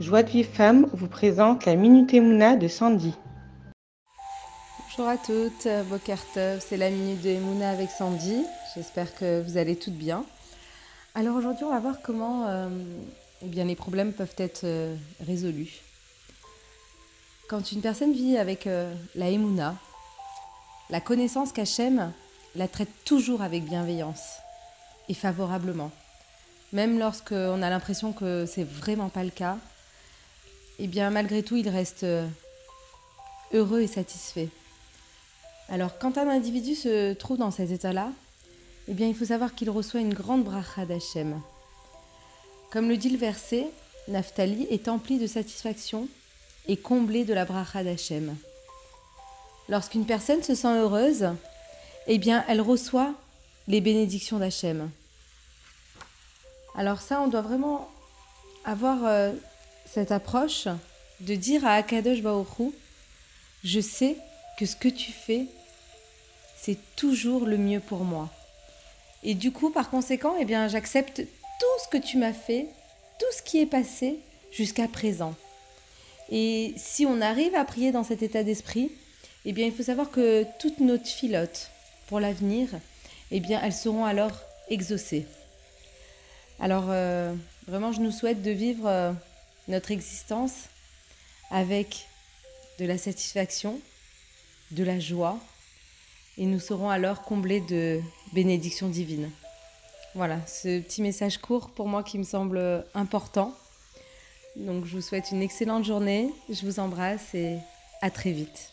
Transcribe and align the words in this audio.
Joie 0.00 0.22
de 0.22 0.30
Vive 0.30 0.48
Femme 0.48 0.86
vous 0.92 1.08
présente 1.08 1.64
la 1.64 1.74
Minute 1.74 2.14
Emouna 2.14 2.54
de 2.54 2.68
Sandy. 2.68 3.14
Bonjour 4.78 5.08
à 5.08 5.16
toutes, 5.16 5.66
Bokertov, 5.90 6.60
c'est 6.60 6.76
la 6.76 6.88
Minute 6.88 7.20
de 7.20 7.30
Emouna 7.30 7.70
avec 7.70 7.90
Sandy. 7.90 8.44
J'espère 8.76 9.12
que 9.16 9.42
vous 9.42 9.56
allez 9.56 9.74
toutes 9.74 9.96
bien. 9.96 10.24
Alors 11.16 11.34
aujourd'hui, 11.34 11.64
on 11.64 11.70
va 11.70 11.80
voir 11.80 11.96
comment 12.00 12.46
euh, 12.46 12.68
eh 13.42 13.46
bien, 13.46 13.64
les 13.64 13.74
problèmes 13.74 14.12
peuvent 14.12 14.36
être 14.36 14.60
euh, 14.62 14.94
résolus. 15.26 15.80
Quand 17.48 17.72
une 17.72 17.80
personne 17.80 18.12
vit 18.12 18.38
avec 18.38 18.68
euh, 18.68 18.94
la 19.16 19.30
Emouna, 19.30 19.74
la 20.90 21.00
connaissance 21.00 21.50
qu'Hachem 21.50 22.12
la 22.54 22.68
traite 22.68 22.92
toujours 23.04 23.42
avec 23.42 23.64
bienveillance 23.64 24.36
et 25.08 25.14
favorablement. 25.14 25.90
Même 26.72 27.00
lorsqu'on 27.00 27.62
a 27.62 27.68
l'impression 27.70 28.12
que 28.12 28.46
c'est 28.46 28.62
vraiment 28.62 29.08
pas 29.08 29.24
le 29.24 29.30
cas, 29.30 29.58
eh 30.78 30.86
bien 30.86 31.10
malgré 31.10 31.42
tout, 31.42 31.56
il 31.56 31.68
reste 31.68 32.04
euh, 32.04 32.26
heureux 33.52 33.80
et 33.80 33.86
satisfait. 33.86 34.48
Alors 35.68 35.98
quand 35.98 36.18
un 36.18 36.28
individu 36.28 36.74
se 36.74 37.12
trouve 37.14 37.38
dans 37.38 37.50
cet 37.50 37.70
état-là, 37.70 38.10
eh 38.88 38.94
bien 38.94 39.06
il 39.06 39.14
faut 39.14 39.26
savoir 39.26 39.54
qu'il 39.54 39.70
reçoit 39.70 40.00
une 40.00 40.14
grande 40.14 40.44
bracha 40.44 40.86
d'Hachem. 40.86 41.40
Comme 42.70 42.88
le 42.88 42.96
dit 42.96 43.10
le 43.10 43.18
verset, 43.18 43.66
Naphtali 44.08 44.66
est 44.70 44.88
empli 44.88 45.18
de 45.18 45.26
satisfaction 45.26 46.08
et 46.66 46.76
comblé 46.76 47.24
de 47.24 47.34
la 47.34 47.44
bracha 47.44 47.82
d'Hachem. 47.82 48.36
Lorsqu'une 49.68 50.06
personne 50.06 50.42
se 50.42 50.54
sent 50.54 50.78
heureuse, 50.78 51.28
eh 52.06 52.18
bien 52.18 52.44
elle 52.48 52.60
reçoit 52.60 53.12
les 53.66 53.80
bénédictions 53.80 54.38
d'Hachem. 54.38 54.90
Alors 56.74 57.00
ça, 57.00 57.20
on 57.20 57.28
doit 57.28 57.42
vraiment 57.42 57.90
avoir 58.64 59.04
euh, 59.04 59.32
cette 59.90 60.12
approche 60.12 60.68
de 61.20 61.34
dire 61.34 61.66
à 61.66 61.74
Akadosh 61.74 62.22
Baoru, 62.22 62.72
je 63.64 63.80
sais 63.80 64.16
que 64.58 64.66
ce 64.66 64.76
que 64.76 64.88
tu 64.88 65.12
fais, 65.12 65.46
c'est 66.56 66.78
toujours 66.96 67.46
le 67.46 67.56
mieux 67.56 67.80
pour 67.80 68.04
moi. 68.04 68.28
Et 69.24 69.34
du 69.34 69.50
coup, 69.50 69.70
par 69.70 69.90
conséquent, 69.90 70.34
eh 70.38 70.44
bien, 70.44 70.68
j'accepte 70.68 71.22
tout 71.22 71.84
ce 71.84 71.88
que 71.88 72.02
tu 72.02 72.18
m'as 72.18 72.32
fait, 72.32 72.66
tout 73.18 73.26
ce 73.36 73.42
qui 73.42 73.60
est 73.60 73.66
passé 73.66 74.18
jusqu'à 74.52 74.86
présent. 74.88 75.34
Et 76.30 76.74
si 76.76 77.06
on 77.06 77.20
arrive 77.20 77.54
à 77.54 77.64
prier 77.64 77.90
dans 77.90 78.04
cet 78.04 78.22
état 78.22 78.44
d'esprit, 78.44 78.92
eh 79.44 79.52
bien, 79.52 79.66
il 79.66 79.72
faut 79.72 79.82
savoir 79.82 80.10
que 80.10 80.44
toutes 80.60 80.80
nos 80.80 80.98
filotes 80.98 81.70
pour 82.06 82.20
l'avenir, 82.20 82.68
eh 83.30 83.40
bien, 83.40 83.60
elles 83.62 83.72
seront 83.72 84.04
alors 84.04 84.38
exaucées. 84.68 85.26
Alors, 86.60 86.86
euh, 86.88 87.34
vraiment, 87.66 87.92
je 87.92 88.00
nous 88.00 88.10
souhaite 88.10 88.42
de 88.42 88.50
vivre 88.50 88.86
euh, 88.86 89.12
notre 89.68 89.90
existence 89.90 90.64
avec 91.50 92.06
de 92.78 92.86
la 92.86 92.98
satisfaction, 92.98 93.80
de 94.70 94.84
la 94.84 94.98
joie, 94.98 95.38
et 96.36 96.46
nous 96.46 96.60
serons 96.60 96.90
alors 96.90 97.22
comblés 97.22 97.60
de 97.60 98.00
bénédictions 98.32 98.88
divines. 98.88 99.30
Voilà, 100.14 100.44
ce 100.46 100.80
petit 100.80 101.02
message 101.02 101.38
court 101.38 101.70
pour 101.70 101.86
moi 101.86 102.02
qui 102.02 102.18
me 102.18 102.24
semble 102.24 102.84
important. 102.94 103.54
Donc 104.56 104.84
je 104.84 104.96
vous 104.96 105.02
souhaite 105.02 105.30
une 105.30 105.42
excellente 105.42 105.84
journée, 105.84 106.30
je 106.48 106.64
vous 106.64 106.80
embrasse 106.80 107.34
et 107.34 107.58
à 108.00 108.10
très 108.10 108.32
vite. 108.32 108.72